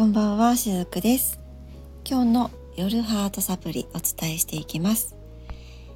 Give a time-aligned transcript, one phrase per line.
[0.00, 1.38] こんばんは、しずくです。
[2.06, 5.14] 今日の夜ハートサプリお伝えしていきます。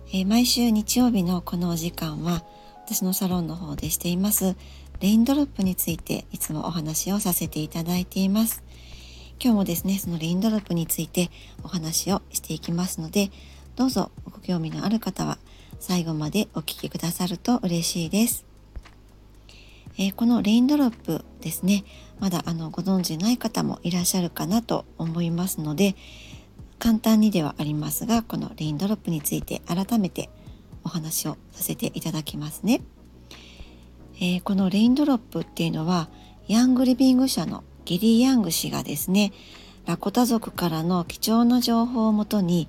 [0.08, 2.44] えー毎週日曜日のこのお時間は、
[2.84, 4.56] 私のサロンの方でしています、
[5.00, 8.62] レインドロップについていつもお話をさせていただいています。
[9.42, 11.30] 今日もですね、そのレインドロップについて
[11.62, 13.30] お話をしていきますので、
[13.74, 15.38] どうぞご興味のある方は
[15.80, 18.44] 最後までお聞きくださると嬉しいです。
[19.96, 21.84] えーこのレインドロップですね
[22.20, 25.94] まだあのご存知ない方もいらっしゃるかなと思いますので
[26.78, 30.30] 簡単にではありますがこのレインドロップについて改めて
[30.84, 32.82] お話をさせていただきますね、
[34.16, 36.08] えーこのレインドロップっていうのは
[36.46, 39.32] ヤングリビング社のゲリー・ヤング氏がですね
[39.86, 42.68] ラコタ族からの貴重な情報をもとに、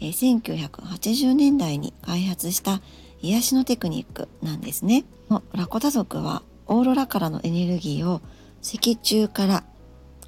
[0.00, 2.82] え1980年代に開発した
[3.22, 5.04] 癒しのテクニックなんですね。
[5.52, 8.20] ラコタ族はオーロラからのエネルギーを
[8.62, 9.64] 脊柱から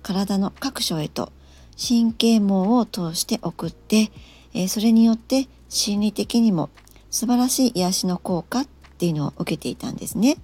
[0.03, 1.33] 体の各所へと
[1.79, 4.11] 神経網を通して送って、
[4.55, 6.71] えーそれによって心理的にも
[7.11, 8.67] 素晴らしい癒しの効果っ
[8.99, 10.37] ていうのを受けていたんですね。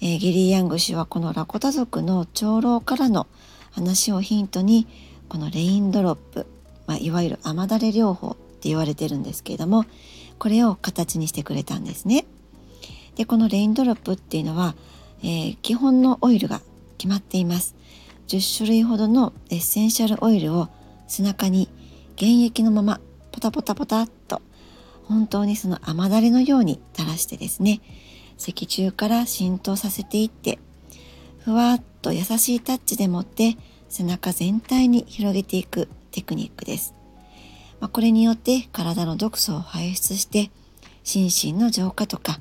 [0.00, 3.26] えーゲリー・ヤング氏はこのラコタ族の長老からの
[3.70, 4.86] 話をヒントに
[5.28, 6.46] このレインドロップ、
[6.86, 9.84] まあ、いわゆる雨だれ療法って言われてるんですけれども
[10.38, 12.26] これを形にしてくれたんですね。
[13.16, 14.74] でこのレインドロップっていうのは、
[15.22, 16.60] えー基本のオイルが
[16.98, 17.74] 決まっています。
[18.28, 20.68] 10種類ほどのエッセンシャルオイルを
[21.06, 21.68] 背中に
[22.18, 23.00] 原液のまま
[23.32, 24.40] ポタポタポタっと
[25.04, 27.80] 本当にその雨だれのように垂らしてですね
[28.38, 30.58] 脊柱から浸透させていって
[31.44, 33.56] ふわっと優しいタッチでもって
[33.88, 36.94] 背中全体に広げていくテクニックです。
[37.80, 40.50] まあ、これによって体の毒素を排出して
[41.02, 42.40] 心身の浄化とか、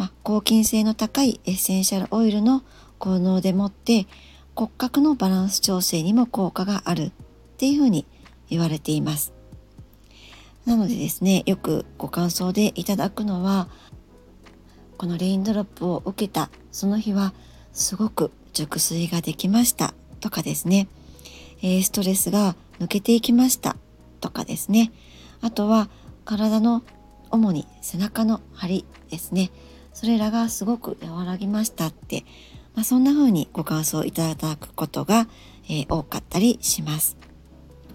[0.00, 2.62] まあ、抗菌性の高いエッセンシャルオイルの
[2.98, 4.06] 効能でもって
[4.54, 7.12] 骨格のバランス調整にも効果があるっ
[7.58, 8.06] ていうふうに
[8.48, 9.34] 言われています。
[10.64, 13.68] なのでですねよくご感想でいただくのは
[14.96, 17.34] このレインドロップを受けたその日は
[17.74, 20.88] すごく熟睡ができましたとかですね、
[21.60, 23.76] えストレスが抜けていきました
[24.22, 24.92] とかですね。
[25.42, 25.90] あとは
[26.24, 26.84] 体の
[27.30, 29.50] 主に背中の張りですね。
[29.92, 32.24] それらがすごく和らぎましたって、
[32.74, 35.28] まあ、そんな風にご感想いただくことが、
[35.64, 37.16] えー多かったりします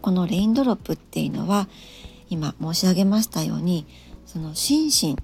[0.01, 1.67] このレインドロップっていうのは
[2.29, 3.85] 今申し上げましたように
[4.25, 5.17] その心身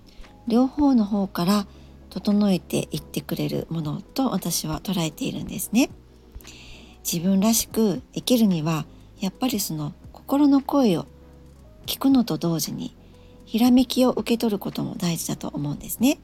[0.48, 1.68] 両方の方から
[2.09, 5.90] 整えていってくれるものと私は捉えているんですね。
[7.09, 8.86] 自分らしく生きるには
[9.20, 11.08] やっぱりその心の声を
[11.86, 12.96] 聞くのと同時に
[13.46, 16.20] ひらめきを受け取ることも大事だと思うんですね。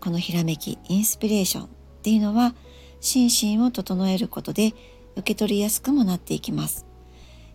[0.00, 1.68] このひらめきインスピレーションっ
[2.02, 2.54] ていうのは
[3.00, 4.74] 心身を整えることで
[5.16, 6.86] 受け取りやすくもなっていきます。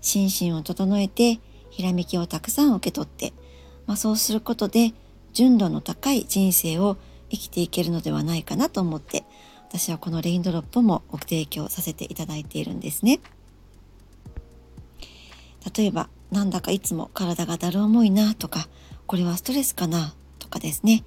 [0.02, 3.34] 心身を整えてひらめきをたくさん受け取って、
[3.85, 4.94] まあ、そうすることで
[5.34, 6.97] 純度の高い人生を
[7.29, 9.23] 生きていけるのではないかなと思って
[9.69, 13.22] 私はこのレインドロップもご提供させていただいているんですね。
[15.78, 18.68] 例えばなんだかいつも体がだる重いなとか
[19.06, 21.03] これはストレスかなとかですね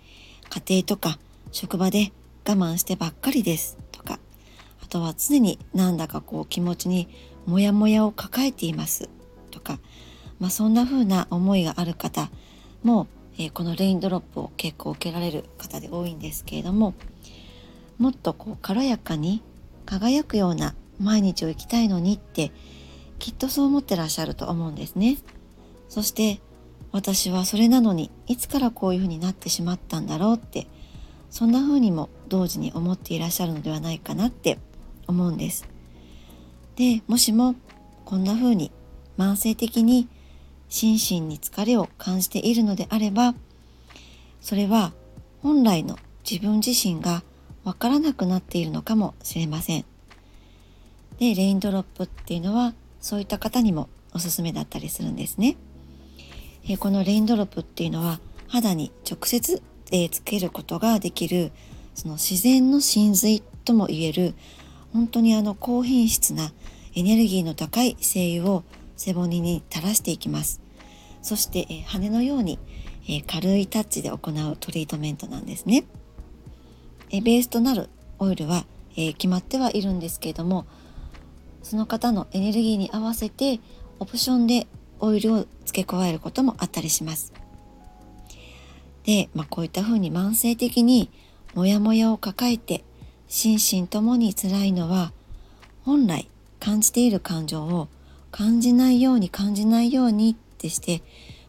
[0.49, 1.19] 家庭とか
[1.55, 2.13] 職場で
[2.45, 3.79] 我慢してばっかりです。
[3.93, 4.19] とか。
[4.83, 7.09] あとは常になんだかこう気持ちに
[7.47, 9.09] モヤモヤを抱えています。
[9.53, 9.79] とか、
[10.41, 12.29] まあ、そんな風な思いがある方
[12.83, 13.07] も、
[13.39, 16.95] えーこのレインドロップを結構受けられる方で多いんですけれども
[17.99, 19.43] もっとこう軽やかに
[19.87, 22.53] 輝くような毎日を生きたいのにって
[23.19, 25.19] きっとそう思ってらっしゃると思うんですね。
[25.89, 26.41] そして
[26.91, 30.67] 私はそれなのにいつからこういう風になってしまったんだろうって
[31.35, 34.57] そんな風にも同時に思っていらっしゃるのではないかなって
[35.09, 35.67] 思うんです。
[36.77, 37.57] でもしも
[38.05, 38.71] こんな風に
[39.19, 40.07] 慢性的に
[40.69, 43.35] 心身に疲れを感じているのであれば
[44.41, 44.93] それは
[45.43, 47.25] 本来の自分自身が
[47.65, 49.85] わからなくなっているのかもしれません。
[51.19, 55.57] でレインドロップっていうのはそういった方にもおすすめだったりするんですね。
[56.69, 59.61] えこのレインドロップっていうのは肌に直接、
[59.93, 61.53] えーつけることができる
[61.95, 64.35] その自然の真髄とも言える
[64.93, 66.53] 本当にあの高品質な
[66.95, 68.65] エネルギーの高い精油を
[68.97, 70.61] 背骨に垂らしていきます。
[71.23, 72.59] そして、えー羽のように、
[73.09, 75.85] えー軽いタッチで行うトリートメントなんですね。
[77.11, 77.89] えーベースとなる
[78.19, 78.67] オイルは、
[78.97, 80.67] えー決まってはいるんですけれども
[81.63, 83.59] その方のエネルギーに合わせて
[83.99, 84.67] オプションで
[85.01, 87.33] オイルを付け加えることもあったりします。
[89.05, 91.11] で、まあ、こういったふうに慢性的に
[91.55, 92.85] モヤモヤを抱えて
[93.29, 95.13] 心身ともに辛いのは
[95.83, 96.29] 本来
[96.61, 97.89] 感じている感情を
[98.31, 101.03] 感じないように感じないようにってして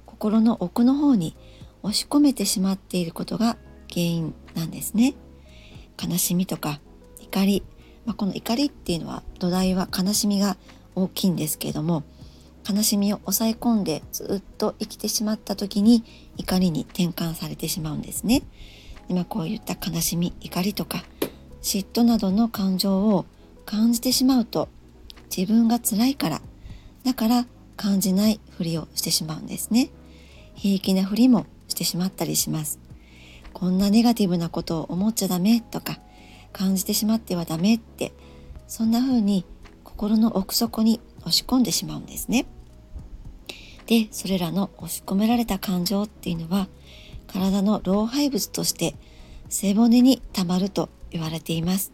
[0.06, 1.36] 心の奥の方に
[1.82, 3.58] 押し込めてしまっていることが
[3.90, 5.16] 原因なんですね。
[6.02, 6.82] 悲しみとか
[7.22, 7.64] 怒り、
[8.06, 10.58] まあ、この怒りっていうのは土台は悲しみが
[10.96, 12.04] 大きいんですけれども
[12.68, 16.04] 悲しみを抑え込んでずっと生きてしまった時に
[16.38, 18.42] 怒りに転換されてしまうんですね。
[19.08, 21.04] 今こういった悲しみ怒りとか
[21.62, 23.26] 嫉妬などの感情を
[23.66, 24.68] 感じてしまうと
[25.36, 26.42] 自分が辛いから
[27.04, 27.46] だから
[27.78, 29.90] 感じないふりをしてしまうんですね。
[30.56, 32.80] 平気なふりもしてしまったりします。
[33.54, 36.00] こんなネガティブなことを思っちゃダメとか
[36.52, 38.12] 感じてしまってはダメって
[38.68, 39.46] そんな風に
[39.84, 42.46] 心の奥底に押し込んでしまうんですね。
[43.88, 46.68] でそれらの押し込められた感情っていうのは
[47.28, 48.96] 体の老廃物として
[49.50, 51.92] 背骨にたまると言われています。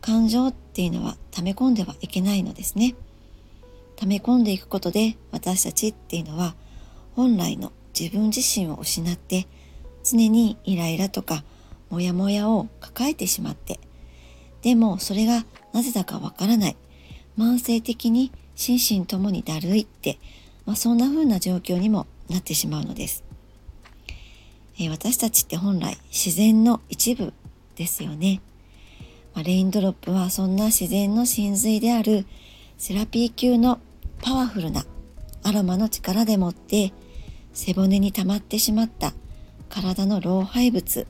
[0.00, 2.94] 感情っていうのは溜め込んではいけないのですね。
[3.96, 6.54] 溜め込んでいくことで私たちっていうのは
[7.14, 9.46] 本来の自分自身を失って
[10.02, 11.44] 常にイライラとか
[11.90, 13.78] モヤモヤを抱えてしまって
[14.62, 16.76] でもそれがなぜだかわからない。
[17.38, 20.18] 慢性的に心身ともにだるいって
[20.66, 23.24] まあ、そんな風な状況にもなってしまうのです、
[24.78, 27.32] えー、私たちって本来自然の一部
[27.76, 28.40] ですよね、
[29.34, 32.26] まあ、レインドロップはそんな自然の真髄である
[32.78, 33.78] セラピー級の
[34.22, 34.84] パワフルな
[35.42, 36.92] アロマの力でもって
[37.52, 39.12] 背骨に溜まってしまった
[39.68, 41.06] 体の老廃物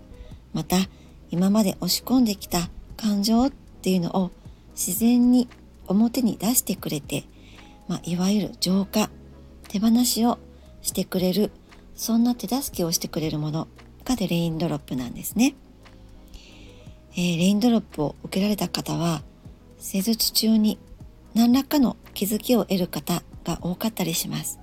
[0.53, 0.76] また
[1.31, 4.31] 今まで押し込んできた感情っていうのを
[4.73, 5.49] 自然に
[5.88, 7.25] 表に出してくれて、
[7.88, 9.10] まあ、いわゆる浄化
[9.69, 10.38] 手放しを
[10.82, 11.50] してくれる
[11.94, 13.69] そんな手助けをしてくれるもの
[14.04, 15.54] がでレインドロップなんですね、
[17.12, 19.22] えー、レインドロップを受けられた方は
[19.78, 20.78] 施術中に
[21.34, 24.58] 何らかの気づきを得る方が多かったりします。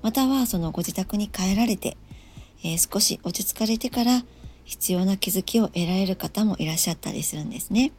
[0.00, 1.96] またはそのご自宅に帰られて、
[2.62, 4.24] えー、少し落ち着かれてから
[4.64, 7.92] 必要な気づきを得られる方もいらっしゃったりするんですね。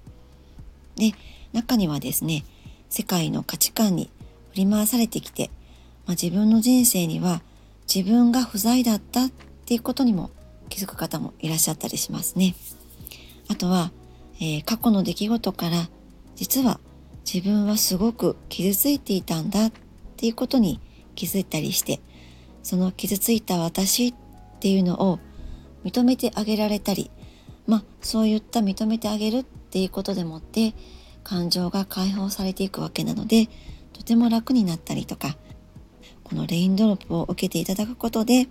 [0.96, 1.14] で
[1.54, 2.46] 中にはですね
[2.90, 4.10] 世界の価値観に
[4.52, 5.52] 振り回されてきて
[6.10, 7.44] まあ、自分の人生には
[7.88, 9.30] 自分が不在だったっ
[9.68, 10.32] ていうことにも
[10.68, 12.56] 気づく方もいらっしゃったりしますね。
[13.48, 13.92] あとは、
[14.42, 15.88] えー、過去の出来事から
[16.36, 16.80] 実は
[17.32, 19.72] 自分はすごく傷ついていたんだっ
[20.18, 20.80] ていうことに
[21.14, 22.00] 気づいたりして
[22.64, 24.14] その傷ついた私っ
[24.60, 25.20] ていうのを
[25.84, 27.12] 認めてあげられたり
[27.68, 30.74] まあそういった認めてあげるっていうことでもって
[31.30, 33.50] 感情が解放されていくわけなので
[33.94, 35.38] とても楽になったりとか
[36.24, 38.48] このレインドロップを受けていただくことで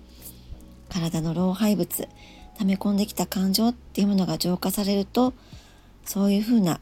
[0.88, 2.08] 体の老廃物
[2.56, 5.34] 溜め込んできた感情っていうものが浄化されると
[6.04, 6.78] そういうふうな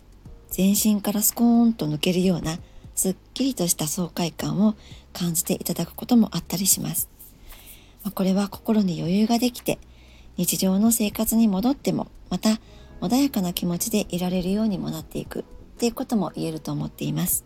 [0.50, 2.58] 全身からスコーンと抜けるような
[2.94, 4.74] すっきりとした爽快感を
[5.14, 7.08] 感じていただくこともあったりします。
[8.04, 9.78] ま、これは心に余裕ができて
[10.36, 12.60] 日常の生活に戻ってもまた
[13.00, 15.46] 穏やかな気持ちでいられるようにもなっていく
[15.76, 17.44] っていうことも言えると思っています。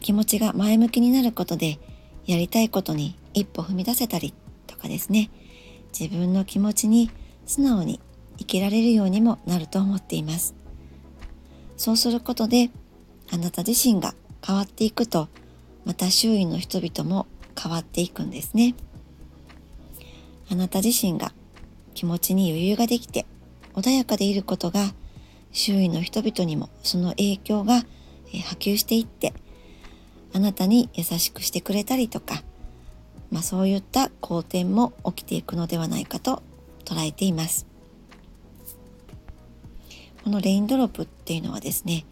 [0.00, 1.80] 気持ちが前向きになることで
[2.26, 4.32] やりたいことに一歩踏み出せたり
[4.68, 5.30] とかですね。
[5.98, 7.10] 自分の気持ちに
[7.44, 7.98] 素直に
[8.38, 10.54] 生きられるようにもなると思っています。
[11.76, 12.70] そうすることで
[13.32, 14.14] あなた自身が
[14.46, 15.28] 変わっていくと
[15.84, 17.26] また周囲の人々も
[17.60, 18.76] 変わっていくんですね。
[20.48, 21.32] あなた自身が
[21.94, 23.26] 気持ちに余裕ができて
[23.74, 24.94] 穏やかでいることが
[25.52, 27.84] 周囲の人々にもその影響が
[28.32, 29.32] 波及していって
[30.32, 32.42] あなたに優しくしてくれたりとか、
[33.30, 36.42] まあ、そういった好転も起きていくのではないかと
[36.84, 37.70] 捉えています。
[40.22, 42.04] このレインドロップっていうのはですね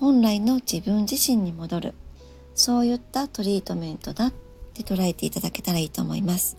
[0.00, 1.94] 本来の自分自身に戻る
[2.54, 4.32] そういったトリートメントだっ
[4.74, 6.56] て捉えていただけたらいいと思います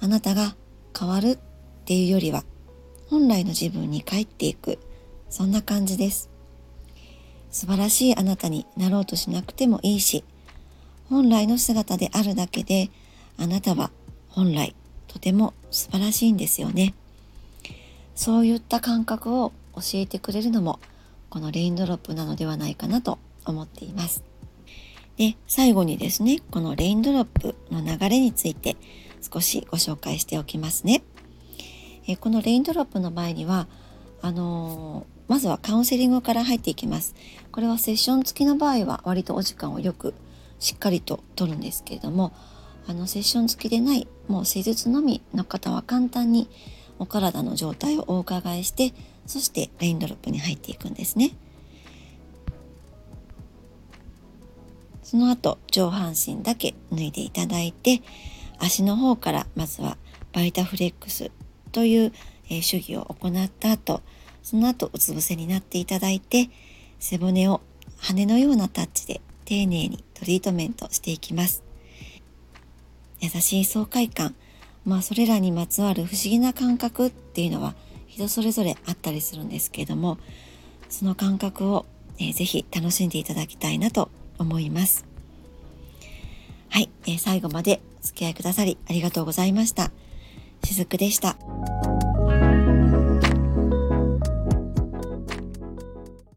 [0.00, 0.54] あなたが
[0.98, 1.38] 変わるっ
[1.86, 2.44] ていうよりは
[3.10, 4.78] 本来の自分に帰っていく
[5.34, 6.30] そんな感じです
[7.50, 10.22] 素晴らしいあなたになろうとしなくてもいいし、
[11.08, 12.90] 本来の姿であるだけで、
[13.36, 13.92] あなたは
[14.28, 14.74] 本来
[15.06, 16.94] とても素晴らしいんですよね。
[18.16, 20.80] そういった感覚を教えてくれるのも、
[21.30, 24.24] このレインドロップなのではないかなと思っています。
[25.16, 28.76] で、最後にですね、このレインドロップの流れについて
[29.20, 31.04] 少しご紹介しておきますね。
[32.08, 33.68] えこのレインドロップの前には、
[34.22, 37.14] あのまずはカウンセリングから入っていきます。
[37.50, 40.14] これはセッション付きの場合は割とお時間をよく
[40.58, 42.32] しっかりと取るんですけれども、
[42.86, 46.48] あのセッション付きでないもう施術のみの方は簡単に
[46.98, 48.92] お体の状態をお伺いして、
[49.26, 51.30] そしてレインドロップに入っていくんですね。
[55.02, 58.02] その後上半身だけ脱いでいただいて
[58.58, 59.96] 足の方からまずは
[60.32, 61.30] バイタフレックス
[61.72, 62.12] という、
[62.48, 64.02] えー、手技を行った後
[64.44, 66.50] その後うつ伏せになっていただいて
[67.00, 67.62] 背骨を
[67.98, 71.64] 羽のようなタッチで丁寧にトリートメントしていきます。
[73.20, 74.34] 優しい爽快感。
[74.84, 77.74] まあそれらにまつわる不思議な感覚っていうのは
[78.06, 80.18] 人それぞれあったりするんですけれども
[80.90, 81.86] その感覚を、
[82.18, 85.06] えー、ぜひ楽しんでいただきたいなと思います。
[86.68, 89.90] はい、えー、最後までお付き合いくださりありがとうございました。
[90.64, 91.36] しずくでした。